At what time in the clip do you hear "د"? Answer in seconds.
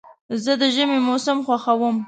0.61-0.63